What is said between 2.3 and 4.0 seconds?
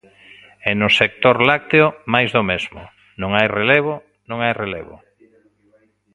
do mesmo, non hai relevo,